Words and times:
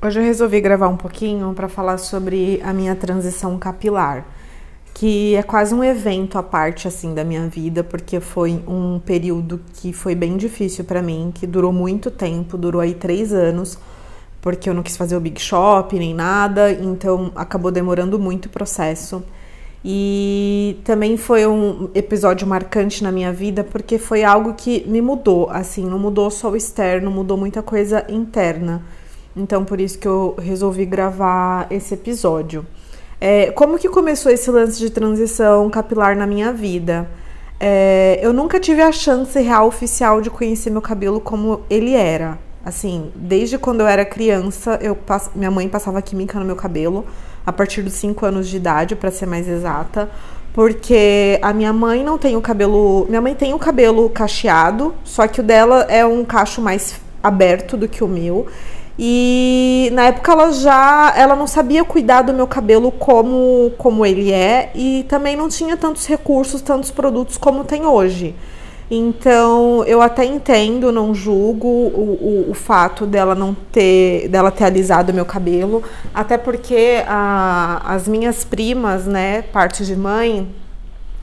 Hoje 0.00 0.20
eu 0.20 0.24
resolvi 0.24 0.60
gravar 0.60 0.86
um 0.86 0.96
pouquinho 0.96 1.52
para 1.54 1.68
falar 1.68 1.98
sobre 1.98 2.62
a 2.64 2.72
minha 2.72 2.94
transição 2.94 3.58
capilar, 3.58 4.24
que 4.94 5.34
é 5.34 5.42
quase 5.42 5.74
um 5.74 5.82
evento 5.82 6.38
à 6.38 6.42
parte 6.42 6.86
assim 6.86 7.14
da 7.14 7.24
minha 7.24 7.48
vida, 7.48 7.82
porque 7.82 8.20
foi 8.20 8.62
um 8.68 9.00
período 9.00 9.60
que 9.74 9.92
foi 9.92 10.14
bem 10.14 10.36
difícil 10.36 10.84
para 10.84 11.02
mim, 11.02 11.32
que 11.34 11.48
durou 11.48 11.72
muito 11.72 12.12
tempo, 12.12 12.56
durou 12.56 12.80
aí 12.80 12.94
três 12.94 13.32
anos, 13.32 13.76
porque 14.40 14.70
eu 14.70 14.74
não 14.74 14.84
quis 14.84 14.96
fazer 14.96 15.16
o 15.16 15.20
big 15.20 15.40
shop 15.40 15.98
nem 15.98 16.14
nada, 16.14 16.70
então 16.70 17.32
acabou 17.34 17.72
demorando 17.72 18.20
muito 18.20 18.46
o 18.46 18.50
processo. 18.50 19.20
E 19.84 20.78
também 20.84 21.16
foi 21.16 21.44
um 21.44 21.90
episódio 21.92 22.46
marcante 22.46 23.02
na 23.02 23.10
minha 23.10 23.32
vida 23.32 23.64
porque 23.64 23.98
foi 23.98 24.22
algo 24.22 24.54
que 24.54 24.84
me 24.86 25.02
mudou, 25.02 25.50
assim, 25.50 25.84
não 25.84 25.98
mudou 25.98 26.30
só 26.30 26.50
o 26.50 26.56
externo, 26.56 27.10
mudou 27.10 27.36
muita 27.36 27.64
coisa 27.64 28.06
interna. 28.08 28.80
Então, 29.38 29.64
por 29.64 29.80
isso 29.80 29.96
que 29.98 30.08
eu 30.08 30.34
resolvi 30.36 30.84
gravar 30.84 31.68
esse 31.70 31.94
episódio. 31.94 32.66
É, 33.20 33.52
como 33.52 33.78
que 33.78 33.88
começou 33.88 34.32
esse 34.32 34.50
lance 34.50 34.78
de 34.78 34.90
transição 34.90 35.70
capilar 35.70 36.16
na 36.16 36.26
minha 36.26 36.52
vida? 36.52 37.08
É, 37.60 38.18
eu 38.20 38.32
nunca 38.32 38.58
tive 38.58 38.82
a 38.82 38.90
chance 38.90 39.40
real 39.40 39.66
oficial 39.66 40.20
de 40.20 40.28
conhecer 40.28 40.70
meu 40.70 40.82
cabelo 40.82 41.20
como 41.20 41.60
ele 41.70 41.94
era. 41.94 42.38
Assim, 42.64 43.12
desde 43.14 43.56
quando 43.58 43.80
eu 43.80 43.86
era 43.86 44.04
criança, 44.04 44.76
eu 44.82 44.98
minha 45.34 45.50
mãe 45.50 45.68
passava 45.68 46.02
química 46.02 46.38
no 46.38 46.44
meu 46.44 46.56
cabelo, 46.56 47.06
a 47.46 47.52
partir 47.52 47.82
dos 47.82 47.94
5 47.94 48.26
anos 48.26 48.48
de 48.48 48.56
idade, 48.56 48.96
para 48.96 49.10
ser 49.10 49.26
mais 49.26 49.48
exata. 49.48 50.10
Porque 50.52 51.38
a 51.40 51.52
minha 51.52 51.72
mãe 51.72 52.02
não 52.02 52.18
tem 52.18 52.36
o 52.36 52.40
cabelo. 52.40 53.06
Minha 53.08 53.20
mãe 53.20 53.34
tem 53.34 53.54
o 53.54 53.58
cabelo 53.58 54.10
cacheado, 54.10 54.94
só 55.04 55.28
que 55.28 55.40
o 55.40 55.44
dela 55.44 55.86
é 55.88 56.04
um 56.04 56.24
cacho 56.24 56.60
mais 56.60 57.00
aberto 57.22 57.76
do 57.76 57.88
que 57.88 58.02
o 58.02 58.08
meu. 58.08 58.46
E 58.98 59.90
na 59.92 60.06
época 60.06 60.32
ela 60.32 60.50
já 60.50 61.14
ela 61.16 61.36
não 61.36 61.46
sabia 61.46 61.84
cuidar 61.84 62.22
do 62.22 62.34
meu 62.34 62.48
cabelo 62.48 62.90
como 62.90 63.72
como 63.78 64.04
ele 64.04 64.32
é 64.32 64.72
e 64.74 65.06
também 65.08 65.36
não 65.36 65.48
tinha 65.48 65.76
tantos 65.76 66.06
recursos, 66.06 66.60
tantos 66.60 66.90
produtos 66.90 67.36
como 67.36 67.62
tem 67.62 67.86
hoje. 67.86 68.34
Então 68.90 69.84
eu 69.84 70.02
até 70.02 70.24
entendo, 70.24 70.90
não 70.90 71.14
julgo 71.14 71.68
o, 71.68 72.46
o, 72.48 72.50
o 72.50 72.54
fato 72.54 73.06
dela 73.06 73.34
não 73.34 73.54
ter 73.54 74.28
dela 74.28 74.50
ter 74.50 74.64
alisado 74.64 75.14
meu 75.14 75.26
cabelo, 75.26 75.82
até 76.12 76.36
porque 76.36 77.04
a, 77.06 77.82
as 77.84 78.08
minhas 78.08 78.44
primas, 78.44 79.06
né, 79.06 79.42
parte 79.42 79.84
de 79.84 79.94
mãe, 79.94 80.48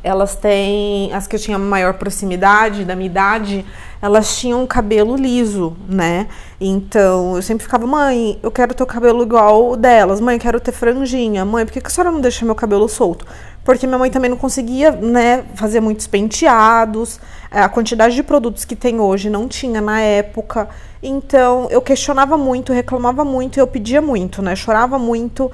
elas 0.05 0.35
têm, 0.35 1.11
as 1.11 1.25
que 1.25 1.35
eu 1.35 1.39
tinha 1.39 1.57
maior 1.57 1.95
proximidade, 1.95 2.85
da 2.85 2.95
minha 2.95 3.07
idade, 3.07 3.65
elas 3.99 4.37
tinham 4.37 4.65
cabelo 4.67 5.15
liso, 5.15 5.75
né? 5.89 6.27
Então 6.61 7.35
eu 7.35 7.41
sempre 7.41 7.63
ficava, 7.63 7.87
mãe, 7.87 8.39
eu 8.43 8.51
quero 8.51 8.75
ter 8.75 8.83
o 8.83 8.85
cabelo 8.85 9.23
igual 9.23 9.71
o 9.71 9.75
delas, 9.75 10.21
mãe, 10.21 10.37
quero 10.37 10.59
ter 10.59 10.71
franjinha, 10.71 11.43
mãe, 11.43 11.65
por 11.65 11.71
que, 11.71 11.81
a 11.83 11.89
senhora 11.89 12.11
não 12.11 12.21
deixa 12.21 12.45
meu 12.45 12.53
cabelo 12.53 12.87
solto? 12.87 13.25
Porque 13.63 13.87
minha 13.87 13.97
mãe 13.97 14.11
também 14.11 14.29
não 14.29 14.37
conseguia, 14.37 14.91
né, 14.91 15.43
fazer 15.55 15.79
muitos 15.79 16.05
penteados, 16.05 17.19
a 17.49 17.67
quantidade 17.67 18.13
de 18.13 18.21
produtos 18.21 18.63
que 18.63 18.75
tem 18.75 18.99
hoje 18.99 19.27
não 19.27 19.47
tinha 19.47 19.81
na 19.81 19.99
época. 19.99 20.69
Então 21.07 21.67
eu 21.69 21.81
questionava 21.81 22.35
muito, 22.35 22.73
reclamava 22.73 23.23
muito 23.23 23.57
e 23.57 23.59
eu 23.59 23.67
pedia 23.67 24.01
muito, 24.01 24.41
né? 24.41 24.55
Chorava 24.55 24.97
muito 24.97 25.51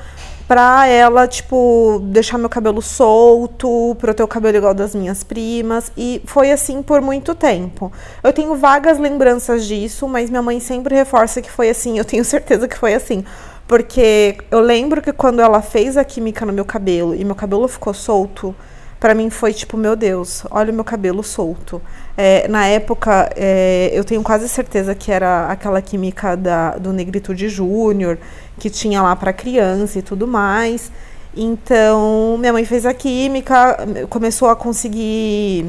pra 0.48 0.88
ela, 0.88 1.28
tipo, 1.28 2.02
deixar 2.06 2.38
meu 2.38 2.48
cabelo 2.50 2.82
solto, 2.82 3.96
pra 4.00 4.12
eu 4.12 4.14
ter 4.14 4.24
o 4.24 4.28
cabelo 4.28 4.58
igual 4.58 4.74
das 4.74 4.96
minhas 4.96 5.24
primas. 5.24 5.92
E 5.98 6.22
foi 6.26 6.52
assim 6.52 6.82
por 6.82 7.02
muito 7.02 7.36
tempo. 7.36 7.92
Eu 8.24 8.32
tenho 8.32 8.56
vagas 8.56 8.98
lembranças 8.98 9.66
disso, 9.66 10.08
mas 10.08 10.30
minha 10.30 10.42
mãe 10.42 10.60
sempre 10.62 10.96
reforça 10.96 11.42
que 11.42 11.52
foi 11.52 11.70
assim. 11.70 11.98
Eu 11.98 12.06
tenho 12.06 12.24
certeza 12.24 12.68
que 12.68 12.78
foi 12.78 12.94
assim. 12.94 13.26
Porque 13.68 14.38
eu 14.50 14.62
lembro 14.62 15.02
que 15.02 15.12
quando 15.12 15.42
ela 15.42 15.62
fez 15.62 15.98
a 15.98 16.04
química 16.04 16.46
no 16.46 16.54
meu 16.54 16.66
cabelo 16.66 17.14
e 17.14 17.24
meu 17.26 17.36
cabelo 17.36 17.68
ficou 17.68 17.94
solto, 17.94 18.56
para 19.02 19.16
mim 19.16 19.32
foi 19.32 19.52
tipo, 19.52 19.76
meu 19.76 19.96
Deus, 19.96 20.44
olha 20.52 20.72
o 20.72 20.76
meu 20.76 20.84
cabelo 20.84 21.24
solto. 21.24 21.82
É, 22.16 22.48
na 22.48 22.68
época, 22.68 23.32
é, 23.36 23.90
eu 23.92 24.04
tenho 24.04 24.22
quase 24.22 24.48
certeza 24.48 24.94
que 24.94 25.12
era 25.12 25.48
aquela 25.48 25.82
química 25.82 26.38
da, 26.38 26.78
do 26.78 26.94
Negritude 26.94 27.50
Júnior, 27.50 28.20
que 28.60 28.70
tinha 28.70 29.02
lá 29.02 29.16
para 29.16 29.34
criança 29.34 29.98
e 29.98 30.04
tudo 30.04 30.28
mais. 30.28 30.92
Então, 31.36 32.38
minha 32.38 32.54
mãe 32.54 32.64
fez 32.64 32.86
a 32.86 32.94
química, 32.94 33.76
começou 34.08 34.50
a 34.50 34.56
conseguir 34.56 35.66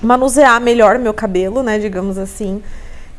manusear 0.00 0.60
melhor 0.60 0.96
meu 0.96 1.12
cabelo, 1.12 1.64
né, 1.64 1.76
digamos 1.76 2.18
assim. 2.18 2.62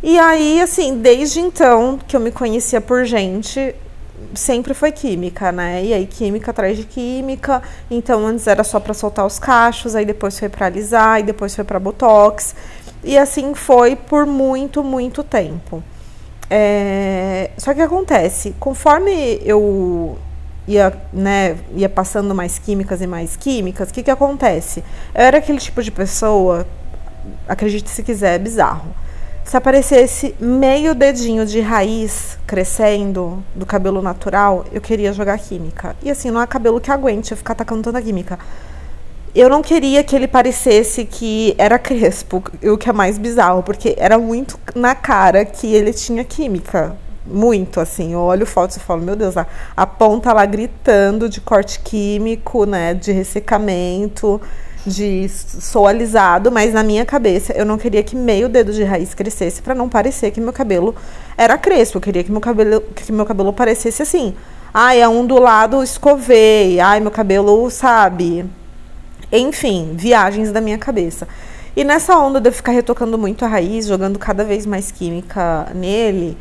E 0.01 0.17
aí, 0.17 0.61
assim, 0.61 0.97
desde 0.97 1.41
então 1.41 1.99
que 2.07 2.15
eu 2.15 2.21
me 2.21 2.31
conhecia 2.31 2.79
por 2.79 3.03
gente, 3.03 3.75
sempre 4.33 4.73
foi 4.73 4.91
química, 4.91 5.51
né? 5.51 5.83
E 5.83 5.93
aí 5.93 6.05
química 6.05 6.51
atrás 6.51 6.77
de 6.77 6.83
química. 6.83 7.61
Então 7.89 8.25
antes 8.25 8.47
era 8.47 8.63
só 8.63 8.79
para 8.79 8.93
soltar 8.93 9.25
os 9.25 9.39
cachos, 9.39 9.95
aí 9.95 10.05
depois 10.05 10.37
foi 10.37 10.49
para 10.49 10.67
alisar, 10.67 11.19
e 11.19 11.23
depois 11.23 11.55
foi 11.55 11.63
para 11.63 11.79
botox. 11.79 12.55
E 13.03 13.17
assim 13.17 13.53
foi 13.53 13.95
por 13.95 14.25
muito, 14.25 14.83
muito 14.83 15.23
tempo. 15.23 15.83
É... 16.49 17.51
Só 17.57 17.73
que 17.73 17.81
acontece, 17.81 18.55
conforme 18.59 19.41
eu 19.43 20.17
ia, 20.67 20.93
né, 21.11 21.57
ia 21.75 21.89
passando 21.89 22.35
mais 22.35 22.59
químicas 22.59 23.01
e 23.01 23.07
mais 23.07 23.35
químicas, 23.35 23.89
o 23.89 23.93
que, 23.93 24.03
que 24.03 24.11
acontece? 24.11 24.83
Eu 25.15 25.21
era 25.21 25.37
aquele 25.37 25.59
tipo 25.59 25.81
de 25.81 25.91
pessoa, 25.91 26.67
acredite 27.47 27.89
se 27.89 28.03
quiser, 28.03 28.39
bizarro 28.39 28.93
se 29.43 29.57
aparecesse 29.57 30.35
meio 30.39 30.93
dedinho 30.93 31.45
de 31.45 31.59
raiz 31.59 32.37
crescendo 32.45 33.43
do 33.55 33.65
cabelo 33.65 34.01
natural, 34.01 34.65
eu 34.71 34.79
queria 34.79 35.11
jogar 35.11 35.37
química. 35.39 35.95
E 36.01 36.09
assim, 36.09 36.31
não 36.31 36.39
há 36.39 36.47
cabelo 36.47 36.79
que 36.79 36.91
aguente 36.91 37.31
eu 37.31 37.37
ficar 37.37 37.55
tacando 37.55 37.81
tanta 37.81 38.01
química. 38.01 38.39
Eu 39.33 39.49
não 39.49 39.61
queria 39.61 40.03
que 40.03 40.15
ele 40.15 40.27
parecesse 40.27 41.05
que 41.05 41.55
era 41.57 41.79
crespo, 41.79 42.43
o 42.63 42.77
que 42.77 42.89
é 42.89 42.93
mais 42.93 43.17
bizarro, 43.17 43.63
porque 43.63 43.95
era 43.97 44.17
muito 44.17 44.59
na 44.75 44.93
cara 44.93 45.43
que 45.45 45.73
ele 45.73 45.93
tinha 45.93 46.23
química. 46.23 46.95
Muito, 47.25 47.79
assim. 47.79 48.13
Eu 48.13 48.19
olho 48.19 48.45
fotos 48.45 48.77
e 48.77 48.79
falo, 48.79 49.01
meu 49.01 49.15
Deus, 49.15 49.37
a, 49.37 49.45
a 49.77 49.85
ponta 49.85 50.33
lá 50.33 50.45
gritando 50.45 51.29
de 51.29 51.39
corte 51.39 51.79
químico, 51.79 52.65
né? 52.65 52.93
De 52.93 53.11
ressecamento 53.11 54.41
de 54.85 55.29
sou 55.29 55.87
alisado, 55.87 56.51
mas 56.51 56.73
na 56.73 56.83
minha 56.83 57.05
cabeça 57.05 57.53
eu 57.53 57.65
não 57.65 57.77
queria 57.77 58.01
que 58.01 58.15
meio 58.15 58.49
dedo 58.49 58.73
de 58.73 58.83
raiz 58.83 59.13
crescesse 59.13 59.61
para 59.61 59.75
não 59.75 59.87
parecer 59.87 60.31
que 60.31 60.41
meu 60.41 60.53
cabelo 60.53 60.95
era 61.37 61.57
crespo. 61.57 61.97
Eu 61.97 62.01
queria 62.01 62.23
que 62.23 62.31
meu 62.31 62.41
cabelo, 62.41 62.81
que 62.81 63.11
meu 63.11 63.25
cabelo 63.25 63.53
parecesse 63.53 64.01
assim. 64.01 64.33
Ai, 64.73 65.01
é 65.01 65.07
do 65.07 65.39
lado 65.39 65.83
escovei. 65.83 66.79
Ai, 66.79 66.99
meu 66.99 67.11
cabelo, 67.11 67.69
sabe? 67.69 68.45
Enfim, 69.31 69.91
viagens 69.95 70.51
da 70.51 70.59
minha 70.61 70.77
cabeça. 70.77 71.27
E 71.75 71.83
nessa 71.83 72.17
onda 72.17 72.39
de 72.41 72.49
eu 72.49 72.53
ficar 72.53 72.71
retocando 72.71 73.17
muito 73.17 73.45
a 73.45 73.47
raiz, 73.47 73.85
jogando 73.85 74.19
cada 74.19 74.43
vez 74.43 74.65
mais 74.65 74.91
química 74.91 75.71
nele, 75.73 76.37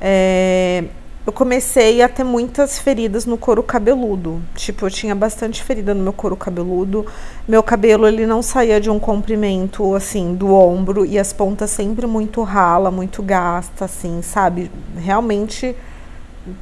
é, 0.00 0.84
eu 1.24 1.32
comecei 1.32 2.02
a 2.02 2.08
ter 2.08 2.24
muitas 2.24 2.78
feridas 2.78 3.24
no 3.26 3.38
couro 3.38 3.62
cabeludo. 3.62 4.42
Tipo, 4.56 4.86
eu 4.86 4.90
tinha 4.90 5.14
bastante 5.14 5.62
ferida 5.62 5.94
no 5.94 6.02
meu 6.02 6.12
couro 6.12 6.36
cabeludo. 6.36 7.06
Meu 7.46 7.62
cabelo, 7.62 8.08
ele 8.08 8.26
não 8.26 8.42
saía 8.42 8.80
de 8.80 8.90
um 8.90 8.98
comprimento, 8.98 9.94
assim, 9.94 10.34
do 10.34 10.52
ombro. 10.52 11.06
E 11.06 11.18
as 11.18 11.32
pontas 11.32 11.70
sempre 11.70 12.08
muito 12.08 12.42
rala, 12.42 12.90
muito 12.90 13.22
gasta, 13.22 13.84
assim, 13.84 14.20
sabe? 14.20 14.68
Realmente 14.96 15.76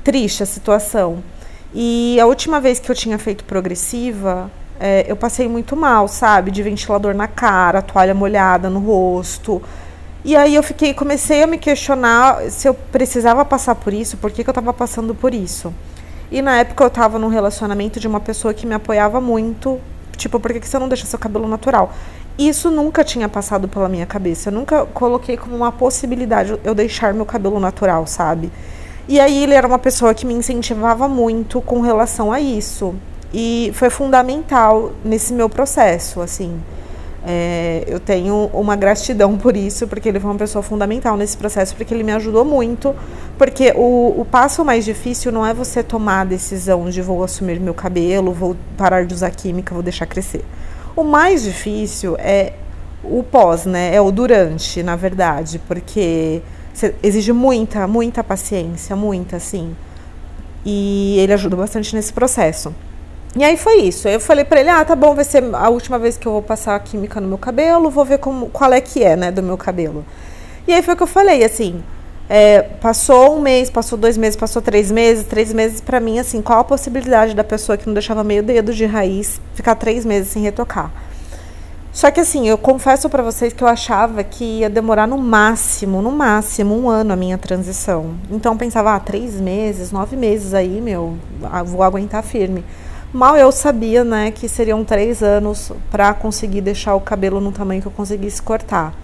triste 0.04 0.42
a 0.42 0.46
situação. 0.46 1.22
E 1.72 2.18
a 2.20 2.26
última 2.26 2.60
vez 2.60 2.78
que 2.78 2.90
eu 2.90 2.94
tinha 2.94 3.18
feito 3.18 3.44
progressiva, 3.44 4.50
é, 4.78 5.06
eu 5.08 5.16
passei 5.16 5.48
muito 5.48 5.74
mal, 5.74 6.06
sabe? 6.06 6.50
De 6.50 6.62
ventilador 6.62 7.14
na 7.14 7.26
cara, 7.26 7.80
toalha 7.80 8.14
molhada 8.14 8.68
no 8.68 8.80
rosto. 8.80 9.62
E 10.24 10.36
aí 10.36 10.54
eu 10.54 10.62
fiquei, 10.62 10.92
comecei 10.92 11.42
a 11.42 11.46
me 11.46 11.56
questionar 11.56 12.50
se 12.50 12.68
eu 12.68 12.74
precisava 12.74 13.44
passar 13.44 13.74
por 13.74 13.92
isso, 13.92 14.18
por 14.18 14.30
que, 14.30 14.44
que 14.44 14.50
eu 14.50 14.52
estava 14.52 14.72
passando 14.72 15.14
por 15.14 15.32
isso. 15.32 15.72
E 16.30 16.42
na 16.42 16.58
época 16.58 16.84
eu 16.84 16.88
estava 16.88 17.18
num 17.18 17.28
relacionamento 17.28 17.98
de 17.98 18.06
uma 18.06 18.20
pessoa 18.20 18.52
que 18.52 18.66
me 18.66 18.74
apoiava 18.74 19.20
muito, 19.20 19.80
tipo, 20.16 20.38
por 20.38 20.52
que, 20.52 20.60
que 20.60 20.68
você 20.68 20.78
não 20.78 20.88
deixa 20.88 21.06
seu 21.06 21.18
cabelo 21.18 21.48
natural? 21.48 21.92
Isso 22.38 22.70
nunca 22.70 23.02
tinha 23.02 23.28
passado 23.28 23.66
pela 23.66 23.88
minha 23.88 24.06
cabeça, 24.06 24.50
eu 24.50 24.52
nunca 24.52 24.86
coloquei 24.86 25.36
como 25.36 25.56
uma 25.56 25.72
possibilidade 25.72 26.58
eu 26.62 26.74
deixar 26.74 27.12
meu 27.14 27.26
cabelo 27.26 27.58
natural, 27.58 28.06
sabe? 28.06 28.52
E 29.08 29.18
aí 29.18 29.42
ele 29.42 29.54
era 29.54 29.66
uma 29.66 29.78
pessoa 29.78 30.14
que 30.14 30.24
me 30.24 30.34
incentivava 30.34 31.08
muito 31.08 31.60
com 31.60 31.80
relação 31.80 32.30
a 32.30 32.40
isso. 32.40 32.94
E 33.32 33.72
foi 33.74 33.90
fundamental 33.90 34.92
nesse 35.04 35.32
meu 35.32 35.48
processo, 35.48 36.20
assim. 36.20 36.60
É, 37.26 37.84
eu 37.86 38.00
tenho 38.00 38.50
uma 38.52 38.74
gratidão 38.74 39.36
por 39.36 39.56
isso, 39.56 39.86
porque 39.86 40.08
ele 40.08 40.18
foi 40.18 40.30
uma 40.30 40.38
pessoa 40.38 40.62
fundamental 40.62 41.16
nesse 41.16 41.36
processo, 41.36 41.76
porque 41.76 41.92
ele 41.92 42.02
me 42.02 42.12
ajudou 42.12 42.44
muito. 42.44 42.94
Porque 43.36 43.72
o, 43.76 44.20
o 44.20 44.24
passo 44.24 44.64
mais 44.64 44.84
difícil 44.84 45.30
não 45.30 45.44
é 45.44 45.52
você 45.52 45.82
tomar 45.82 46.22
a 46.22 46.24
decisão 46.24 46.88
de 46.88 47.02
vou 47.02 47.22
assumir 47.22 47.60
meu 47.60 47.74
cabelo, 47.74 48.32
vou 48.32 48.56
parar 48.76 49.04
de 49.04 49.14
usar 49.14 49.30
química, 49.30 49.74
vou 49.74 49.82
deixar 49.82 50.06
crescer. 50.06 50.44
O 50.96 51.04
mais 51.04 51.42
difícil 51.42 52.16
é 52.18 52.54
o 53.04 53.22
pós, 53.22 53.64
né? 53.64 53.94
É 53.94 54.00
o 54.00 54.10
durante, 54.10 54.82
na 54.82 54.96
verdade, 54.96 55.60
porque 55.66 56.42
exige 57.02 57.32
muita, 57.32 57.86
muita 57.86 58.24
paciência, 58.24 58.96
muita, 58.96 59.36
assim. 59.36 59.74
E 60.64 61.16
ele 61.18 61.32
ajuda 61.32 61.56
bastante 61.56 61.94
nesse 61.94 62.12
processo. 62.12 62.74
E 63.36 63.44
aí 63.44 63.56
foi 63.56 63.82
isso. 63.82 64.08
Eu 64.08 64.20
falei 64.20 64.44
para 64.44 64.60
ele: 64.60 64.70
"Ah, 64.70 64.84
tá 64.84 64.96
bom, 64.96 65.14
vai 65.14 65.24
ser 65.24 65.42
a 65.54 65.68
última 65.68 65.98
vez 65.98 66.16
que 66.16 66.26
eu 66.26 66.32
vou 66.32 66.42
passar 66.42 66.74
a 66.74 66.80
química 66.80 67.20
no 67.20 67.28
meu 67.28 67.38
cabelo, 67.38 67.90
vou 67.90 68.04
ver 68.04 68.18
como 68.18 68.48
qual 68.50 68.72
é 68.72 68.80
que 68.80 69.04
é, 69.04 69.16
né, 69.16 69.30
do 69.30 69.42
meu 69.42 69.56
cabelo". 69.56 70.04
E 70.66 70.72
aí 70.72 70.82
foi 70.82 70.94
o 70.94 70.96
que 70.96 71.02
eu 71.02 71.06
falei, 71.06 71.44
assim, 71.44 71.82
é, 72.28 72.62
passou 72.62 73.36
um 73.36 73.40
mês, 73.40 73.70
passou 73.70 73.98
dois 73.98 74.16
meses, 74.16 74.36
passou 74.36 74.62
três 74.62 74.90
meses, 74.90 75.24
três 75.24 75.52
meses 75.52 75.80
para 75.80 75.98
mim, 75.98 76.18
assim, 76.18 76.40
qual 76.42 76.60
a 76.60 76.64
possibilidade 76.64 77.34
da 77.34 77.42
pessoa 77.42 77.76
que 77.76 77.86
não 77.86 77.94
deixava 77.94 78.22
meio 78.22 78.42
dedo 78.42 78.72
de 78.72 78.86
raiz 78.86 79.40
ficar 79.54 79.74
três 79.74 80.04
meses 80.04 80.30
sem 80.30 80.42
retocar? 80.42 80.92
Só 81.92 82.08
que 82.10 82.20
assim, 82.20 82.48
eu 82.48 82.56
confesso 82.56 83.08
para 83.08 83.20
vocês 83.20 83.52
que 83.52 83.64
eu 83.64 83.66
achava 83.66 84.22
que 84.22 84.44
ia 84.60 84.70
demorar 84.70 85.08
no 85.08 85.18
máximo, 85.18 86.00
no 86.00 86.12
máximo, 86.12 86.76
um 86.76 86.88
ano 86.88 87.12
a 87.12 87.16
minha 87.16 87.36
transição. 87.36 88.14
Então 88.30 88.52
eu 88.52 88.58
pensava, 88.58 88.94
ah, 88.94 89.00
três 89.00 89.40
meses, 89.40 89.90
nove 89.90 90.14
meses 90.14 90.54
aí, 90.54 90.80
meu, 90.80 91.16
vou 91.66 91.82
aguentar 91.82 92.22
firme. 92.22 92.64
Mal 93.12 93.36
eu 93.36 93.50
sabia, 93.50 94.04
né, 94.04 94.30
que 94.30 94.48
seriam 94.48 94.84
três 94.84 95.20
anos 95.20 95.72
para 95.90 96.14
conseguir 96.14 96.60
deixar 96.60 96.94
o 96.94 97.00
cabelo 97.00 97.40
no 97.40 97.50
tamanho 97.50 97.82
que 97.82 97.88
eu 97.88 97.92
conseguisse 97.92 98.40
cortar. 98.40 98.94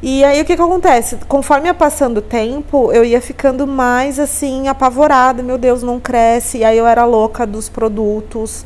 E 0.00 0.24
aí 0.24 0.40
o 0.40 0.44
que, 0.44 0.56
que 0.56 0.62
acontece? 0.62 1.16
Conforme 1.28 1.66
ia 1.68 1.74
passando 1.74 2.18
o 2.18 2.22
tempo, 2.22 2.92
eu 2.92 3.04
ia 3.04 3.20
ficando 3.20 3.66
mais 3.66 4.18
assim, 4.18 4.66
apavorada, 4.66 5.42
meu 5.42 5.56
Deus, 5.56 5.82
não 5.82 6.00
cresce. 6.00 6.58
E 6.58 6.64
aí 6.64 6.76
eu 6.76 6.86
era 6.86 7.04
louca 7.04 7.46
dos 7.46 7.68
produtos. 7.68 8.64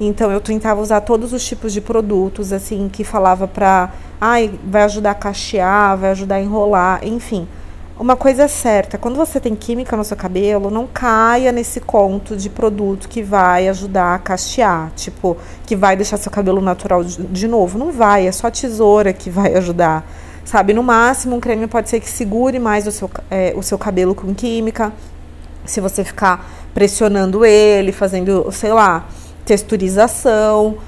Então 0.00 0.30
eu 0.30 0.40
tentava 0.40 0.80
usar 0.80 1.02
todos 1.02 1.32
os 1.32 1.44
tipos 1.46 1.74
de 1.74 1.80
produtos, 1.82 2.52
assim, 2.52 2.88
que 2.90 3.04
falava 3.04 3.46
pra. 3.46 3.92
Ai, 4.20 4.50
vai 4.64 4.82
ajudar 4.82 5.10
a 5.10 5.14
cachear, 5.14 5.96
vai 5.98 6.10
ajudar 6.12 6.36
a 6.36 6.42
enrolar, 6.42 7.00
enfim. 7.02 7.46
Uma 7.98 8.14
coisa 8.14 8.44
é 8.44 8.48
certa, 8.48 8.96
quando 8.96 9.16
você 9.16 9.40
tem 9.40 9.56
química 9.56 9.96
no 9.96 10.04
seu 10.04 10.16
cabelo, 10.16 10.70
não 10.70 10.86
caia 10.86 11.50
nesse 11.50 11.80
conto 11.80 12.36
de 12.36 12.48
produto 12.48 13.08
que 13.08 13.24
vai 13.24 13.68
ajudar 13.68 14.14
a 14.14 14.18
cachear, 14.20 14.92
tipo, 14.94 15.36
que 15.66 15.74
vai 15.74 15.96
deixar 15.96 16.16
seu 16.16 16.30
cabelo 16.30 16.60
natural 16.60 17.02
de, 17.02 17.48
novo. 17.48 17.76
Não 17.76 17.90
vai, 17.90 18.28
é 18.28 18.30
só 18.30 18.52
tesoura 18.52 19.12
que 19.12 19.28
vai 19.28 19.52
ajudar. 19.56 20.08
Sabe, 20.44 20.72
no 20.72 20.82
máximo 20.82 21.34
um 21.34 21.40
creme 21.40 21.66
pode 21.66 21.90
ser 21.90 21.98
que 21.98 22.08
segure 22.08 22.60
mais 22.60 22.86
o 22.86 22.92
seu, 22.92 23.10
é, 23.28 23.52
o 23.56 23.64
seu 23.64 23.76
cabelo 23.76 24.14
com 24.14 24.32
química. 24.32 24.92
Se 25.64 25.80
você 25.80 26.04
ficar 26.04 26.48
pressionando 26.72 27.44
ele, 27.44 27.90
fazendo, 27.90 28.48
sei 28.52 28.72
lá, 28.72 29.08
texturização. 29.44 30.78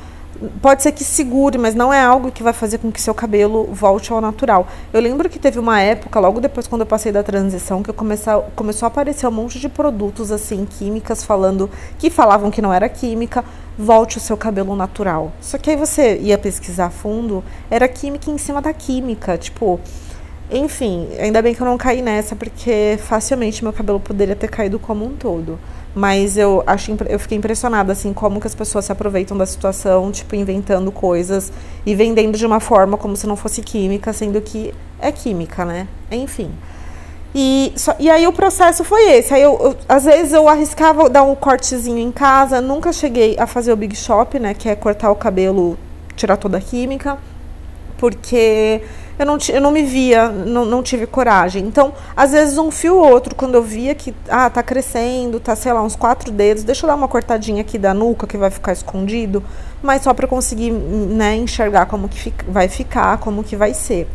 Pode 0.63 0.83
ser 0.83 0.93
que 0.93 1.05
segure, 1.05 1.59
mas 1.59 1.75
não 1.75 1.93
é 1.93 2.01
algo 2.01 2.33
que 2.33 2.43
vai 2.43 2.55
fazer 2.55 2.79
com 2.79 2.91
que 2.91 3.01
seu 3.01 3.13
cabelo 3.13 3.69
volte 3.73 4.11
ao 4.11 4.23
natural. 4.23 4.67
Eu 4.91 4.99
lembro 4.99 5.29
que 5.29 5.39
teve 5.39 5.59
uma 5.59 5.83
época, 5.83 6.19
logo 6.19 6.41
depois 6.41 6.67
quando 6.67 6.81
eu 6.81 6.87
passei 6.87 7.13
da 7.13 7.23
transição, 7.23 7.83
que 7.83 7.93
comecei, 7.93 8.33
começou 8.57 8.87
a 8.87 8.89
aparecer 8.89 9.27
um 9.27 9.31
monte 9.31 9.59
de 9.59 9.69
produtos 9.69 10.33
assim, 10.33 10.65
químicas, 10.65 11.23
falando 11.23 11.69
que 11.99 12.09
falavam 12.09 12.51
que 12.51 12.63
não 12.63 12.73
era 12.73 12.89
química, 12.89 13.45
volte 13.77 14.17
o 14.17 14.21
seu 14.21 14.35
cabelo 14.35 14.75
natural. 14.75 15.31
Só 15.43 15.59
que 15.59 15.69
aí 15.69 15.77
você 15.77 16.17
ia 16.19 16.39
pesquisar 16.39 16.87
a 16.87 16.91
fundo, 16.91 17.45
era 17.71 17.87
química 17.87 18.31
em 18.31 18.39
cima 18.39 18.63
da 18.63 18.73
química, 18.73 19.37
tipo, 19.37 19.79
enfim, 20.51 21.07
ainda 21.19 21.43
bem 21.43 21.55
que 21.55 21.61
eu 21.61 21.67
não 21.67 21.77
caí 21.77 22.01
nessa, 22.01 22.35
porque 22.35 22.99
facilmente 23.03 23.63
meu 23.63 23.75
cabelo 23.75 24.01
poderia 24.01 24.35
ter 24.35 24.49
caído 24.49 24.79
como 24.79 25.05
um 25.05 25.15
todo. 25.15 25.59
Mas 25.95 26.37
eu 26.37 26.63
acho 26.67 26.97
eu 27.09 27.19
fiquei 27.19 27.37
impressionada 27.37 27.93
assim 27.93 28.13
como 28.13 28.41
que 28.41 28.47
as 28.47 28.55
pessoas 28.55 28.85
se 28.85 28.93
aproveitam 28.93 29.37
da 29.37 29.45
situação, 29.45 30.11
tipo 30.13 30.37
inventando 30.37 30.93
coisas 30.93 31.53
e 31.85 31.95
vendendo 31.95 32.39
de 32.39 32.47
uma 32.47 32.61
forma 32.61 32.97
como 32.97 33.17
se 33.17 33.27
não 33.27 33.35
fosse 33.35 33.61
química, 33.61 34.13
sendo 34.13 34.41
que 34.41 34.73
é 35.01 35.11
química, 35.11 35.65
né? 35.65 35.89
Enfim. 36.11 36.51
E, 37.35 37.73
só, 37.77 37.95
e 37.99 38.11
aí 38.11 38.27
o 38.27 38.33
processo 38.33 38.83
foi 38.83 39.03
esse. 39.13 39.33
Aí 39.33 39.43
eu, 39.43 39.59
eu, 39.61 39.77
às 39.89 40.05
vezes 40.05 40.33
eu 40.33 40.49
arriscava 40.49 41.09
dar 41.09 41.23
um 41.23 41.35
cortezinho 41.35 41.99
em 41.99 42.11
casa, 42.11 42.61
nunca 42.61 42.93
cheguei 42.93 43.37
a 43.39 43.47
fazer 43.47 43.73
o 43.73 43.77
big 43.77 43.97
shop, 43.97 44.39
né? 44.39 44.55
Que 44.55 44.69
é 44.69 44.75
cortar 44.75 45.11
o 45.11 45.17
cabelo, 45.17 45.79
tirar 46.17 46.37
toda 46.37 46.59
a 46.59 46.61
química, 46.61 47.19
porque 47.99 48.83
eu 49.21 49.27
não, 49.27 49.37
eu 49.51 49.61
não 49.61 49.71
me 49.71 49.83
via, 49.83 50.29
não, 50.29 50.65
não 50.65 50.83
tive 50.83 51.07
coragem. 51.07 51.67
Então, 51.67 51.93
às 52.17 52.33
vezes, 52.33 52.57
um 52.57 52.71
fio 52.71 52.97
ou 52.97 53.07
outro, 53.07 53.35
quando 53.35 53.55
eu 53.55 53.63
via 53.63 53.95
que, 53.95 54.15
ah, 54.31 54.49
tá 54.49 54.63
crescendo, 54.63 55.39
tá, 55.39 55.55
sei 55.55 55.75
lá, 55.75 55.83
uns 55.83 55.95
quatro 55.95 56.33
dedos, 56.33 56.65
deixa 56.65 56.87
eu 56.87 56.89
dar 56.89 56.95
uma 56.95 57.07
cortadinha 57.07 57.61
aqui 57.61 57.77
da 57.77 57.93
nuca 57.93 58.27
que 58.27 58.39
vai 58.39 58.51
ficar 58.51 58.73
escondido, 58.73 59.45
mas 59.83 60.03
só 60.03 60.15
para 60.15 60.27
conseguir, 60.27 60.71
né, 60.71 61.37
enxergar 61.37 61.85
como 61.85 62.09
que 62.09 62.19
fica, 62.19 62.47
vai 62.49 62.67
ficar, 62.67 63.19
como 63.19 63.45
que 63.45 63.57
vai 63.57 63.75
ser. 63.75 64.09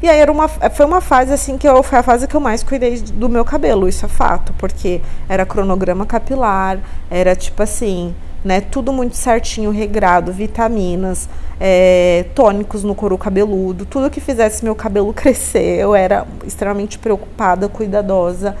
E 0.00 0.08
aí 0.08 0.18
era 0.20 0.30
uma, 0.30 0.46
foi 0.46 0.86
uma 0.86 1.00
fase 1.00 1.32
assim 1.32 1.58
que 1.58 1.66
eu, 1.66 1.82
foi 1.82 1.98
a 1.98 2.02
fase 2.02 2.28
que 2.28 2.34
eu 2.36 2.40
mais 2.40 2.62
cuidei 2.62 3.00
do 3.00 3.28
meu 3.28 3.44
cabelo, 3.44 3.88
isso 3.88 4.04
é 4.04 4.08
fato, 4.08 4.54
porque 4.58 5.00
era 5.28 5.44
cronograma 5.44 6.06
capilar, 6.06 6.78
era 7.10 7.34
tipo 7.34 7.62
assim, 7.64 8.14
né? 8.44 8.60
Tudo 8.60 8.92
muito 8.92 9.16
certinho, 9.16 9.70
regrado, 9.70 10.32
vitaminas, 10.32 11.28
é, 11.60 12.26
tônicos 12.34 12.82
no 12.82 12.94
couro 12.94 13.16
cabeludo, 13.16 13.86
tudo 13.86 14.10
que 14.10 14.20
fizesse 14.20 14.64
meu 14.64 14.74
cabelo 14.74 15.12
crescer. 15.14 15.78
Eu 15.78 15.94
era 15.94 16.26
extremamente 16.46 16.98
preocupada, 16.98 17.68
cuidadosa 17.68 18.56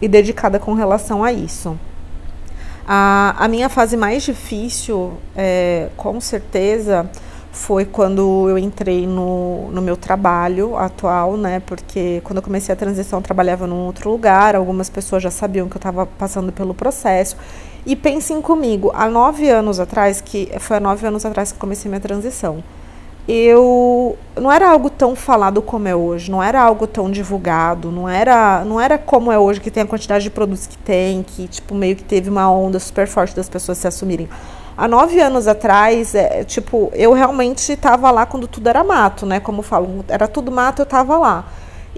e 0.00 0.08
dedicada 0.08 0.58
com 0.58 0.74
relação 0.74 1.22
a 1.22 1.32
isso. 1.32 1.78
A, 2.88 3.34
a 3.38 3.48
minha 3.48 3.68
fase 3.68 3.96
mais 3.96 4.22
difícil, 4.22 5.14
é, 5.34 5.88
com 5.96 6.20
certeza, 6.20 7.10
foi 7.56 7.86
quando 7.86 8.48
eu 8.48 8.58
entrei 8.58 9.06
no, 9.06 9.70
no 9.70 9.80
meu 9.80 9.96
trabalho 9.96 10.76
atual, 10.76 11.36
né? 11.36 11.60
Porque 11.66 12.20
quando 12.22 12.36
eu 12.36 12.42
comecei 12.42 12.72
a 12.72 12.76
transição, 12.76 13.18
eu 13.18 13.22
trabalhava 13.22 13.66
num 13.66 13.86
outro 13.86 14.10
lugar, 14.10 14.54
algumas 14.54 14.90
pessoas 14.90 15.22
já 15.22 15.30
sabiam 15.30 15.66
que 15.68 15.74
eu 15.74 15.78
estava 15.78 16.06
passando 16.06 16.52
pelo 16.52 16.74
processo. 16.74 17.36
E 17.86 17.94
pensem 17.94 18.42
comigo, 18.42 18.90
há 18.92 19.08
nove 19.08 19.48
anos 19.48 19.78
atrás, 19.78 20.20
que 20.20 20.50
foi 20.58 20.78
há 20.78 20.80
nove 20.80 21.06
anos 21.06 21.24
atrás 21.24 21.52
que 21.52 21.58
comecei 21.58 21.88
minha 21.88 22.00
transição, 22.00 22.64
eu 23.28 24.18
não 24.34 24.50
era 24.50 24.68
algo 24.68 24.90
tão 24.90 25.14
falado 25.14 25.62
como 25.62 25.86
é 25.86 25.94
hoje, 25.94 26.28
não 26.28 26.42
era 26.42 26.60
algo 26.60 26.84
tão 26.88 27.08
divulgado, 27.08 27.92
não 27.92 28.08
era, 28.08 28.64
não 28.64 28.80
era 28.80 28.98
como 28.98 29.30
é 29.30 29.38
hoje 29.38 29.60
que 29.60 29.70
tem 29.70 29.84
a 29.84 29.86
quantidade 29.86 30.24
de 30.24 30.30
produtos 30.30 30.66
que 30.66 30.76
tem, 30.78 31.22
que 31.22 31.46
tipo 31.46 31.76
meio 31.76 31.94
que 31.94 32.02
teve 32.02 32.28
uma 32.28 32.50
onda 32.50 32.80
super 32.80 33.06
forte 33.06 33.36
das 33.36 33.48
pessoas 33.48 33.78
se 33.78 33.86
assumirem. 33.86 34.28
Há 34.76 34.88
nove 34.88 35.20
anos 35.20 35.46
atrás, 35.46 36.14
é, 36.14 36.42
tipo, 36.44 36.90
eu 36.92 37.12
realmente 37.12 37.72
estava 37.72 38.10
lá 38.10 38.26
quando 38.26 38.48
tudo 38.48 38.68
era 38.68 38.84
mato, 38.84 39.24
né? 39.24 39.40
Como 39.40 39.62
falo, 39.62 40.04
era 40.08 40.28
tudo 40.28 40.52
mato, 40.52 40.82
eu 40.82 40.84
estava 40.84 41.16
lá. 41.16 41.44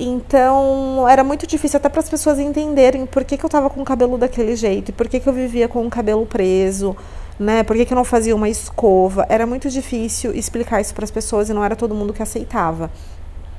Então, 0.00 1.08
era 1.08 1.24
muito 1.24 1.44
difícil 1.44 1.76
até 1.76 1.88
para 1.88 2.00
as 2.00 2.08
pessoas 2.08 2.38
entenderem 2.38 3.04
por 3.04 3.24
que, 3.24 3.36
que 3.36 3.44
eu 3.44 3.48
estava 3.48 3.68
com 3.68 3.82
o 3.82 3.84
cabelo 3.84 4.16
daquele 4.16 4.54
jeito 4.54 4.90
e 4.90 4.92
por 4.92 5.08
que, 5.08 5.18
que 5.18 5.28
eu 5.28 5.32
vivia 5.32 5.66
com 5.66 5.84
o 5.84 5.90
cabelo 5.90 6.24
preso, 6.24 6.96
né? 7.38 7.64
Por 7.64 7.74
que, 7.76 7.84
que 7.84 7.92
eu 7.92 7.96
não 7.96 8.04
fazia 8.04 8.34
uma 8.34 8.48
escova. 8.48 9.26
Era 9.28 9.44
muito 9.44 9.68
difícil 9.68 10.32
explicar 10.32 10.80
isso 10.80 10.94
para 10.94 11.04
as 11.04 11.10
pessoas 11.10 11.50
e 11.50 11.52
não 11.52 11.64
era 11.64 11.74
todo 11.74 11.96
mundo 11.96 12.12
que 12.12 12.22
aceitava. 12.22 12.90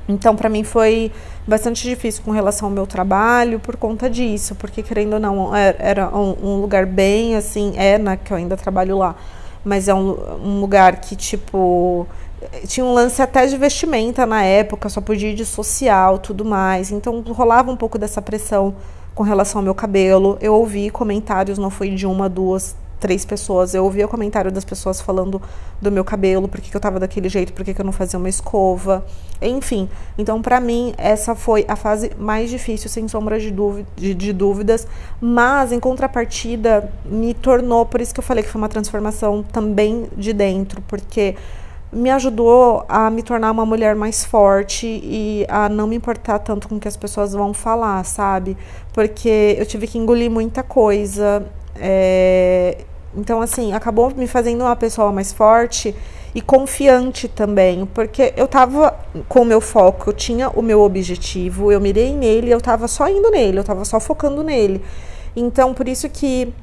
Então, 0.07 0.35
para 0.35 0.49
mim 0.49 0.63
foi 0.63 1.11
bastante 1.47 1.87
difícil 1.87 2.23
com 2.23 2.31
relação 2.31 2.69
ao 2.69 2.73
meu 2.73 2.87
trabalho 2.87 3.59
por 3.59 3.75
conta 3.75 4.09
disso, 4.09 4.55
porque 4.55 4.81
querendo 4.81 5.13
ou 5.13 5.19
não, 5.19 5.55
é, 5.55 5.75
era 5.77 6.09
um, 6.17 6.61
lugar 6.61 6.85
bem 6.85 7.35
assim, 7.35 7.73
é, 7.75 7.97
na 7.97 8.17
que 8.17 8.31
eu 8.31 8.37
ainda 8.37 8.57
trabalho 8.57 8.97
lá, 8.97 9.15
mas 9.63 9.87
é 9.87 9.93
um, 9.93 10.17
um 10.43 10.61
lugar 10.61 10.99
que, 10.99 11.15
tipo, 11.15 12.07
tinha 12.67 12.85
um 12.85 12.93
lance 12.93 13.21
até 13.21 13.45
de 13.45 13.57
vestimenta 13.57 14.25
na 14.25 14.43
época, 14.43 14.89
só 14.89 15.01
podia 15.01 15.29
ir 15.29 15.35
de 15.35 15.45
social, 15.45 16.19
tudo 16.19 16.45
mais. 16.45 16.91
Então 16.91 17.21
rolava 17.21 17.71
um 17.71 17.75
pouco 17.75 17.97
dessa 17.97 18.21
pressão 18.21 18.75
com 19.13 19.23
relação 19.23 19.59
ao 19.59 19.63
meu 19.63 19.75
cabelo. 19.75 20.37
Eu 20.41 20.55
ouvi 20.55 20.89
comentários, 20.89 21.57
não 21.57 21.69
foi 21.69 21.89
de 21.89 22.05
uma, 22.05 22.29
duas, 22.29 22.75
três 22.99 23.25
pessoas. 23.25 23.73
Eu 23.73 23.83
ouvia 23.83 24.07
comentário 24.07 24.51
das 24.51 24.63
pessoas 24.63 25.01
falando 25.01 25.41
do 25.81 25.91
meu 25.91 26.03
cabelo, 26.03 26.47
por 26.47 26.59
que, 26.59 26.75
eu 26.75 26.81
tava 26.81 26.99
daquele 26.99 27.29
jeito, 27.29 27.53
por 27.53 27.63
que, 27.63 27.73
que 27.73 27.81
eu 27.81 27.85
não 27.85 27.91
fazia 27.91 28.19
uma 28.19 28.29
escova. 28.29 29.05
Enfim, 29.41 29.89
então 30.17 30.41
para 30.41 30.59
mim 30.59 30.93
essa 30.97 31.33
foi 31.33 31.65
a 31.67 31.75
fase 31.75 32.11
mais 32.17 32.49
difícil, 32.49 32.89
sem 32.89 33.07
sombra 33.07 33.39
de, 33.39 33.53
de, 33.95 34.13
de 34.13 34.33
dúvidas. 34.33 34.87
Mas 35.19 35.71
em 35.71 35.79
contrapartida, 35.79 36.91
me 37.05 37.33
tornou, 37.33 37.85
por 37.85 38.01
isso 38.01 38.13
que 38.13 38.19
eu 38.19 38.23
falei 38.23 38.43
que 38.43 38.49
foi 38.49 38.59
uma 38.59 38.69
transformação 38.69 39.43
também 39.43 40.07
de 40.15 40.33
dentro, 40.33 40.81
porque 40.87 41.35
me 41.91 42.11
ajudou 42.11 42.85
a 42.87 43.09
me 43.09 43.23
tornar 43.23 43.51
uma 43.51 43.65
mulher 43.65 43.95
mais 43.95 44.23
forte 44.23 44.85
e 45.03 45.45
a 45.49 45.67
não 45.67 45.87
me 45.87 45.95
importar 45.95 46.39
tanto 46.39 46.67
com 46.67 46.75
o 46.75 46.79
que 46.79 46.87
as 46.87 46.95
pessoas 46.95 47.33
vão 47.33 47.53
falar, 47.53 48.03
sabe? 48.03 48.55
Porque 48.93 49.55
eu 49.57 49.65
tive 49.65 49.87
que 49.87 49.97
engolir 49.97 50.29
muita 50.29 50.61
coisa. 50.61 51.45
É... 51.75 52.77
Então, 53.15 53.41
assim, 53.41 53.73
acabou 53.73 54.13
me 54.15 54.27
fazendo 54.27 54.61
uma 54.61 54.75
pessoa 54.75 55.11
mais 55.11 55.33
forte 55.33 55.95
e 56.35 56.41
confiante 56.41 57.27
também, 57.27 57.87
porque 57.87 58.33
eu 58.37 58.47
tava 58.47 58.95
com 59.27 59.41
o 59.41 59.45
meu 59.45 59.59
foco, 59.59 60.11
eu 60.11 60.13
tinha 60.13 60.47
o 60.49 60.61
meu 60.61 60.81
objetivo, 60.81 61.71
eu 61.71 61.81
mirei 61.81 62.15
nele, 62.15 62.51
eu 62.51 62.61
tava 62.61 62.87
só 62.87 63.09
indo 63.09 63.31
nele, 63.31 63.57
eu 63.57 63.63
tava 63.63 63.83
só 63.83 63.99
focando 63.99 64.43
nele. 64.43 64.79
Então, 65.35 65.73
por 65.73 65.87
isso 65.87 66.07
que 66.07 66.53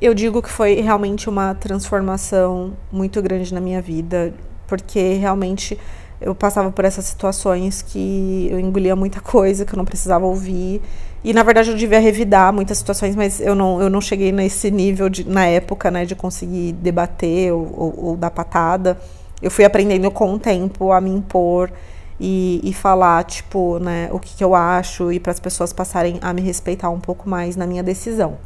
eu 0.00 0.12
digo 0.12 0.42
que 0.42 0.50
foi 0.50 0.80
realmente 0.80 1.30
uma 1.30 1.54
transformação 1.54 2.74
muito 2.92 3.22
grande 3.22 3.52
na 3.54 3.60
minha 3.60 3.80
vida, 3.80 4.34
porque 4.70 5.14
realmente 5.14 5.76
eu 6.20 6.32
passava 6.32 6.70
por 6.70 6.84
essas 6.84 7.04
situações 7.06 7.82
que 7.82 8.48
eu 8.50 8.60
engolia 8.60 8.94
muita 8.94 9.20
coisa 9.20 9.64
que 9.64 9.72
eu 9.74 9.76
não 9.76 9.84
precisava 9.84 10.24
ouvir 10.26 10.80
E 11.24 11.32
na 11.34 11.42
verdade 11.42 11.70
eu 11.70 11.76
devia 11.76 11.98
revidar 11.98 12.52
muitas 12.52 12.78
situações, 12.78 13.16
mas 13.16 13.40
eu 13.40 13.54
não, 13.54 13.80
eu 13.82 13.90
não 13.90 14.00
cheguei 14.00 14.30
nesse 14.32 14.70
nível 14.70 15.08
de, 15.08 15.28
na 15.28 15.44
época, 15.46 15.90
né, 15.90 16.04
de 16.06 16.14
conseguir 16.14 16.72
debater 16.72 17.52
ou, 17.52 17.74
ou, 17.76 18.04
ou 18.06 18.16
dar 18.16 18.30
patada. 18.30 18.98
Eu 19.42 19.50
fui 19.50 19.64
aprendendo 19.64 20.10
com 20.10 20.34
o 20.34 20.38
tempo 20.38 20.92
a 20.92 21.00
me 21.00 21.10
impor 21.10 21.70
e, 22.18 22.60
e 22.62 22.72
falar, 22.72 23.24
tipo, 23.24 23.78
né, 23.80 24.08
o 24.12 24.18
que, 24.18 24.34
que 24.36 24.44
eu 24.44 24.54
acho 24.54 25.12
e 25.12 25.18
para 25.20 25.32
as 25.32 25.40
pessoas 25.40 25.72
passarem 25.72 26.18
a 26.22 26.32
me 26.32 26.42
respeitar 26.42 26.90
um 26.90 27.00
pouco 27.00 27.28
mais 27.28 27.56
na 27.56 27.66
minha 27.66 27.82
decisão. 27.82 28.38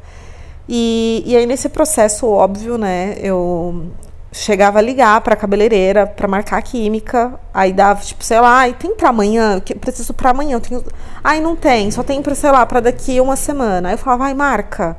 E, 0.69 1.23
e 1.27 1.37
aí, 1.37 1.47
nesse 1.47 1.69
processo, 1.69 2.27
óbvio, 2.27 2.79
né, 2.79 3.17
eu 3.21 3.87
chegava 4.35 4.81
a 4.81 4.83
ligar 4.83 5.21
para 5.21 5.37
cabeleireira 5.37 6.09
para 6.09 6.27
marcar 6.27 6.59
a 6.59 6.63
química, 6.63 7.39
aí 7.53 7.73
dava 7.73 8.03
tipo, 8.03 8.25
sei 8.25 8.41
lá, 8.41 8.69
e 8.69 8.75
tem 8.75 8.95
para 8.97 9.11
amanhã, 9.11 9.61
que 9.61 9.75
preciso 9.77 10.13
para 10.13 10.31
amanhã, 10.31 10.57
eu 10.57 10.61
tenho, 10.61 10.85
ai 11.23 11.41
não 11.41 11.55
tem, 11.55 11.89
só 11.93 12.03
tem 12.03 12.21
para 12.21 12.35
sei 12.35 12.51
lá, 12.51 12.67
para 12.67 12.81
daqui 12.81 13.21
uma 13.21 13.37
semana. 13.37 13.89
Aí 13.89 13.95
eu 13.95 13.99
falava, 13.99 14.25
vai, 14.25 14.35
marca. 14.35 14.97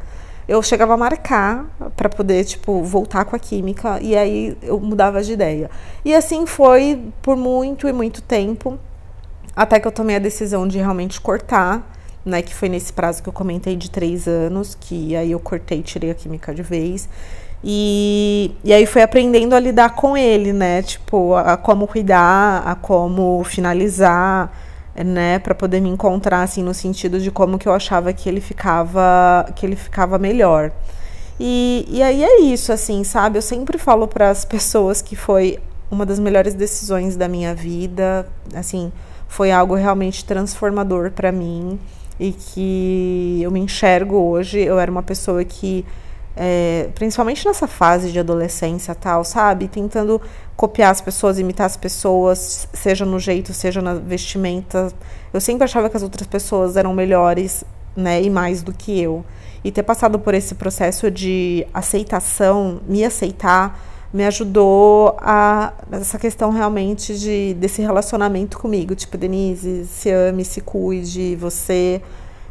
Eu 0.48 0.62
chegava 0.63 0.94
a 0.94 0.98
marcar 0.98 1.65
para 1.98 2.08
poder 2.08 2.46
tipo 2.46 2.82
voltar 2.84 3.25
com 3.25 3.36
a 3.36 3.39
química 3.39 4.00
e 4.01 4.15
aí 4.15 4.58
eu 4.62 4.80
mudava 4.80 5.22
de 5.22 5.34
ideia. 5.34 5.70
E 6.06 6.15
assim 6.15 6.46
foi 6.46 7.04
por 7.22 7.36
muito 7.36 7.89
e 7.89 7.94
muito 7.94 8.22
tempo, 8.22 8.80
até 9.54 9.80
que 9.82 9.88
eu 9.88 9.92
tomei 9.92 10.15
a 10.15 10.20
decisão 10.20 10.65
de 10.68 10.77
realmente 10.77 11.20
cortar. 11.20 11.92
Né, 12.25 12.42
que 12.42 12.56
foi 12.56 12.70
nesse 12.70 12.92
prazo 12.92 13.22
que 13.22 13.30
eu 13.30 13.34
comentei 13.34 13.75
de 13.75 13.88
três 13.88 14.27
anos, 14.27 14.74
que 14.74 15.15
aí 15.15 15.34
eu 15.34 15.39
cortei, 15.39 15.84
tirei 15.84 16.10
a 16.10 16.15
química 16.15 16.56
de 16.56 16.63
vez. 16.63 17.08
E, 17.67 18.51
e 18.63 18.72
aí 18.72 18.86
foi 18.86 19.01
aprendendo 19.01 19.55
a 19.55 19.60
lidar 19.60 19.95
com 19.95 20.15
ele, 20.15 20.53
né? 20.53 20.84
Tipo, 20.84 21.34
a, 21.34 21.53
a 21.53 21.57
como 21.57 21.88
cuidar, 21.88 22.62
a 22.63 22.75
como 22.75 23.43
finalizar, 23.43 24.53
né? 24.95 25.39
Para 25.39 25.55
poder 25.55 25.81
me 25.81 25.89
encontrar, 25.89 26.43
assim, 26.43 26.62
no 26.62 26.75
sentido 26.75 27.19
de 27.19 27.31
como 27.31 27.57
que 27.57 27.67
eu 27.67 27.74
achava 27.74 28.13
que 28.13 28.29
ele 28.29 28.39
ficava, 28.39 29.48
que 29.55 29.65
ele 29.65 29.75
ficava 29.75 30.19
melhor. 30.19 30.72
E, 31.39 31.88
e 31.89 32.03
aí 32.03 32.24
é 32.24 32.41
isso, 32.41 32.72
assim, 32.72 33.03
sabe? 33.03 33.39
Eu 33.39 33.41
sempre 33.41 33.79
falo 33.79 34.07
para 34.07 34.29
as 34.29 34.45
pessoas 34.45 35.01
que 35.01 35.15
foi 35.15 35.57
uma 35.89 36.05
das 36.05 36.19
melhores 36.19 36.53
decisões 36.53 37.15
da 37.15 37.27
minha 37.27 37.55
vida, 37.55 38.27
assim, 38.53 38.91
foi 39.27 39.51
algo 39.51 39.74
realmente 39.74 40.24
transformador 40.24 41.12
para 41.12 41.31
mim 41.31 41.79
e 42.19 42.31
que 42.31 43.39
eu 43.41 43.50
me 43.50 43.60
enxergo 43.60 44.17
hoje. 44.17 44.60
Eu 44.60 44.79
era 44.79 44.91
uma 44.91 45.03
pessoa 45.03 45.43
que 45.43 45.84
é, 46.36 46.89
principalmente 46.94 47.46
nessa 47.46 47.68
fase 47.68 48.12
de 48.12 48.20
adolescência 48.20 48.94
tal, 48.94 49.24
sabe? 49.24 49.68
Tentando 49.68 50.22
copiar 50.56 50.92
as 50.92 51.00
pessoas, 51.00 51.39
imitar 51.39 51.65
as 51.65 51.77
pessoas, 51.77 52.68
seja 52.74 53.06
no 53.06 53.20
jeito, 53.20 53.54
seja 53.54 53.82
na 53.82 53.94
vestimenta. 53.94 54.92
Eu 55.34 55.39
sempre 55.39 55.63
achava 55.63 55.89
que 55.89 55.96
as 55.96 56.04
outras 56.04 56.27
pessoas 56.27 56.75
eram 56.75 56.94
melhores, 56.94 57.63
né, 57.96 58.22
e 58.22 58.30
mais 58.30 58.62
do 58.62 58.74
que 58.74 59.00
eu. 59.00 59.24
E 59.63 59.72
ter 59.72 59.84
passado 59.84 60.20
por 60.20 60.34
esse 60.34 60.56
processo 60.56 61.10
de 61.10 61.65
aceitação, 61.74 62.82
me 62.88 63.04
aceitar, 63.04 63.80
me 64.13 64.25
ajudou 64.25 65.18
a 65.20 65.74
essa 65.92 66.20
questão 66.20 66.51
realmente 66.51 67.18
de 67.18 67.54
desse 67.56 67.82
relacionamento 67.82 68.58
comigo, 68.58 68.96
tipo, 68.96 69.18
Denise, 69.18 69.86
se 69.88 70.10
ame, 70.10 70.46
se 70.46 70.62
cuide, 70.62 71.36
você 71.36 72.01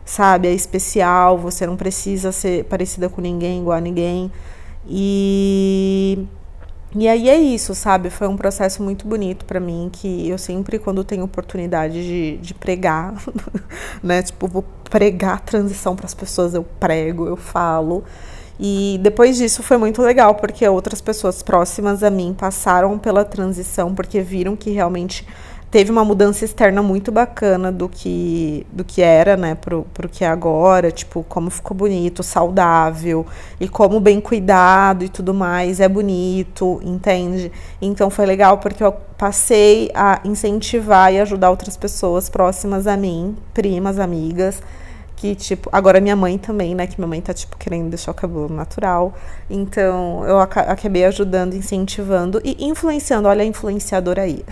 sabe? 0.05 0.49
É 0.49 0.53
especial, 0.53 1.39
você 1.39 1.67
não 1.67 1.77
precisa 1.77 2.33
ser 2.33 2.65
parecida 2.65 3.09
com 3.09 3.21
ninguém, 3.21 3.61
igual 3.61 3.79
a 3.79 3.81
ninguém. 3.81 4.31
E 4.87 6.27
e 6.97 7.09
aí 7.09 7.29
é 7.29 7.37
isso, 7.37 7.75
sabe? 7.75 8.09
Foi 8.09 8.29
um 8.29 8.37
processo 8.37 8.81
muito 8.81 9.05
bonito 9.07 9.45
para 9.45 9.59
mim, 9.59 9.91
que 9.93 10.29
eu 10.29 10.39
sempre, 10.39 10.79
quando 10.79 11.03
tenho 11.03 11.25
oportunidade 11.25 11.95
de, 12.05 12.37
de 12.37 12.55
pregar, 12.55 13.15
né? 14.01 14.23
Tipo, 14.23 14.47
vou 14.47 14.65
pregar 14.89 15.35
a 15.35 15.39
transição 15.39 15.97
para 15.97 16.07
as 16.07 16.15
pessoas, 16.15 16.55
eu 16.55 16.63
prego, 16.63 17.27
eu 17.27 17.37
falo. 17.37 18.05
E 18.61 19.01
depois 19.03 19.37
disso 19.37 19.61
foi 19.61 19.77
muito 19.77 20.01
legal, 20.03 20.37
porque 20.37 20.69
outras 20.69 21.01
pessoas 21.01 21.43
próximas 21.43 22.05
a 22.05 22.11
mim 22.11 22.33
passaram 22.39 22.97
pela 22.97 23.25
transição, 23.25 23.93
porque 23.93 24.21
viram 24.21 24.55
que 24.55 24.71
realmente 24.71 25.27
teve 25.75 25.91
uma 25.91 26.05
mudança 26.05 26.45
externa 26.45 26.81
muito 26.85 27.11
bacana 27.11 27.73
do 27.73 27.89
que 27.89 28.65
do 28.71 28.85
que 28.85 29.03
era, 29.03 29.37
né, 29.37 29.57
pro, 29.57 29.83
pro 29.93 30.09
que 30.09 30.25
é 30.25 30.29
agora, 30.29 30.93
tipo, 30.93 31.25
como 31.29 31.51
ficou 31.51 31.77
bonito, 31.77 32.23
saudável, 32.23 33.27
e 33.59 33.67
como 33.69 33.99
bem 33.99 34.21
cuidado 34.21 35.05
e 35.05 35.09
tudo 35.09 35.35
mais 35.35 35.81
é 35.81 35.89
bonito, 35.89 36.81
entende? 36.85 37.51
Então 37.83 38.09
foi 38.09 38.25
legal 38.25 38.59
porque 38.59 38.85
eu 38.85 38.93
passei 39.19 39.91
a 39.97 40.21
incentivar 40.25 41.13
e 41.13 41.19
ajudar 41.19 41.51
outras 41.51 41.77
pessoas 41.77 42.29
próximas 42.29 42.87
a 42.87 42.97
mim, 42.97 43.37
primas, 43.53 43.99
amigas, 43.99 44.63
que, 45.17 45.35
tipo, 45.35 45.71
agora 45.73 46.01
minha 46.01 46.15
mãe 46.15 46.37
também, 46.37 46.75
né? 46.75 46.87
Que 46.87 47.01
minha 47.01 47.09
mãe 47.09 47.21
tá, 47.21 47.33
tipo, 47.33 47.57
querendo 47.57 47.89
deixar 47.89 48.11
o 48.11 48.15
cabelo 48.15 48.49
natural. 48.49 49.15
Então, 49.49 50.23
eu 50.27 50.39
acabei 50.39 51.05
ajudando, 51.07 51.55
incentivando 51.55 52.43
e 52.45 52.63
influenciando. 52.63 53.27
Olha 53.27 53.43
a 53.43 53.47
influenciadora 53.47 54.23
aí. 54.23 54.45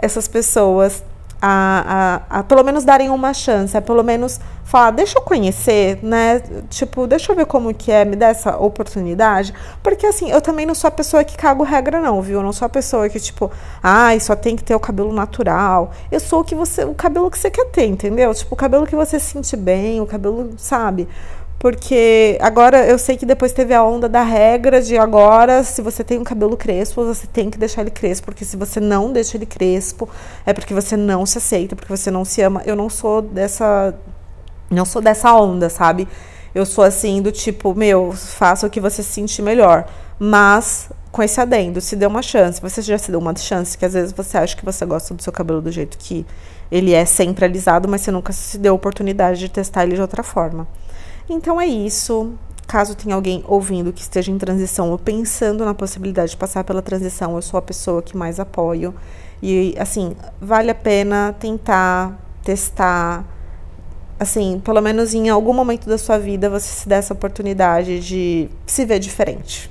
Essas 0.00 0.26
pessoas 0.26 1.02
a, 1.42 2.20
a, 2.30 2.40
a, 2.40 2.42
pelo 2.42 2.62
menos 2.62 2.84
darem 2.84 3.08
uma 3.08 3.32
chance, 3.32 3.76
a 3.76 3.80
pelo 3.80 4.02
menos 4.02 4.38
falar, 4.62 4.90
deixa 4.90 5.18
eu 5.18 5.22
conhecer, 5.22 5.98
né? 6.02 6.40
Tipo, 6.68 7.06
deixa 7.06 7.32
eu 7.32 7.36
ver 7.36 7.46
como 7.46 7.72
que 7.72 7.90
é, 7.90 8.04
me 8.04 8.14
dá 8.14 8.28
essa 8.28 8.58
oportunidade. 8.58 9.54
Porque 9.82 10.06
assim, 10.06 10.30
eu 10.30 10.40
também 10.40 10.66
não 10.66 10.74
sou 10.74 10.88
a 10.88 10.90
pessoa 10.90 11.24
que 11.24 11.36
cago 11.36 11.64
regra, 11.64 12.00
não, 12.00 12.20
viu? 12.20 12.40
Eu 12.40 12.42
não 12.42 12.52
sou 12.52 12.66
a 12.66 12.68
pessoa 12.68 13.08
que, 13.08 13.18
tipo, 13.18 13.50
ai, 13.82 14.20
só 14.20 14.36
tem 14.36 14.54
que 14.54 14.62
ter 14.62 14.74
o 14.74 14.80
cabelo 14.80 15.12
natural. 15.12 15.92
Eu 16.12 16.20
sou 16.20 16.40
o 16.40 16.44
que 16.44 16.54
você, 16.54 16.84
o 16.84 16.94
cabelo 16.94 17.30
que 17.30 17.38
você 17.38 17.50
quer 17.50 17.66
ter, 17.66 17.86
entendeu? 17.86 18.34
Tipo, 18.34 18.54
o 18.54 18.56
cabelo 18.56 18.86
que 18.86 18.94
você 18.94 19.18
se 19.18 19.32
sente 19.32 19.56
bem, 19.56 20.00
o 20.00 20.06
cabelo, 20.06 20.50
sabe? 20.58 21.08
Porque 21.60 22.38
agora 22.40 22.86
eu 22.86 22.98
sei 22.98 23.18
que 23.18 23.26
depois 23.26 23.52
teve 23.52 23.74
a 23.74 23.84
onda 23.84 24.08
da 24.08 24.22
regra 24.22 24.80
de 24.80 24.96
agora, 24.96 25.62
se 25.62 25.82
você 25.82 26.02
tem 26.02 26.18
um 26.18 26.24
cabelo 26.24 26.56
crespo, 26.56 27.04
você 27.04 27.26
tem 27.26 27.50
que 27.50 27.58
deixar 27.58 27.82
ele 27.82 27.90
crespo, 27.90 28.24
porque 28.24 28.46
se 28.46 28.56
você 28.56 28.80
não 28.80 29.12
deixa 29.12 29.36
ele 29.36 29.44
crespo, 29.44 30.08
é 30.46 30.54
porque 30.54 30.72
você 30.72 30.96
não 30.96 31.26
se 31.26 31.36
aceita, 31.36 31.76
porque 31.76 31.94
você 31.94 32.10
não 32.10 32.24
se 32.24 32.40
ama. 32.40 32.62
Eu 32.64 32.74
não 32.74 32.88
sou 32.88 33.20
dessa 33.20 33.94
não 34.70 34.86
sou 34.86 35.02
dessa 35.02 35.34
onda, 35.34 35.68
sabe? 35.68 36.08
Eu 36.54 36.64
sou 36.64 36.82
assim 36.82 37.20
do 37.20 37.30
tipo, 37.30 37.74
meu, 37.74 38.10
faça 38.12 38.66
o 38.66 38.70
que 38.70 38.80
você 38.80 39.02
se 39.02 39.12
sentir 39.12 39.42
melhor, 39.42 39.86
mas 40.18 40.90
com 41.12 41.22
esse 41.22 41.38
adendo, 41.42 41.78
se 41.82 41.94
dê 41.94 42.06
uma 42.06 42.22
chance, 42.22 42.58
você 42.58 42.80
já 42.80 42.96
se 42.96 43.10
deu 43.10 43.20
uma 43.20 43.36
chance, 43.36 43.76
que 43.76 43.84
às 43.84 43.92
vezes 43.92 44.12
você 44.12 44.38
acha 44.38 44.56
que 44.56 44.64
você 44.64 44.86
gosta 44.86 45.12
do 45.12 45.22
seu 45.22 45.32
cabelo 45.32 45.60
do 45.60 45.70
jeito 45.70 45.98
que 45.98 46.24
ele 46.72 46.94
é 46.94 47.04
sempre 47.04 47.44
alisado, 47.44 47.86
mas 47.86 48.00
você 48.00 48.10
nunca 48.10 48.32
se 48.32 48.56
deu 48.56 48.72
a 48.72 48.76
oportunidade 48.76 49.40
de 49.40 49.50
testar 49.50 49.82
ele 49.82 49.96
de 49.96 50.00
outra 50.00 50.22
forma. 50.22 50.66
Então 51.28 51.60
é 51.60 51.66
isso. 51.66 52.32
Caso 52.66 52.94
tenha 52.94 53.14
alguém 53.16 53.44
ouvindo 53.48 53.92
que 53.92 54.00
esteja 54.00 54.30
em 54.30 54.38
transição 54.38 54.90
ou 54.90 54.98
pensando 54.98 55.64
na 55.64 55.74
possibilidade 55.74 56.32
de 56.32 56.36
passar 56.36 56.62
pela 56.62 56.80
transição, 56.80 57.34
eu 57.34 57.42
sou 57.42 57.58
a 57.58 57.62
pessoa 57.62 58.00
que 58.00 58.16
mais 58.16 58.38
apoio. 58.38 58.94
E 59.42 59.74
assim, 59.78 60.14
vale 60.40 60.70
a 60.70 60.74
pena 60.74 61.34
tentar, 61.38 62.16
testar. 62.44 63.24
Assim, 64.18 64.60
pelo 64.64 64.80
menos 64.80 65.14
em 65.14 65.28
algum 65.28 65.52
momento 65.52 65.88
da 65.88 65.98
sua 65.98 66.18
vida 66.18 66.48
você 66.48 66.68
se 66.68 66.88
dê 66.88 66.94
essa 66.96 67.14
oportunidade 67.14 68.00
de 68.00 68.48
se 68.66 68.84
ver 68.84 68.98
diferente. 68.98 69.70